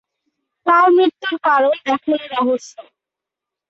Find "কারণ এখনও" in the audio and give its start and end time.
1.47-2.25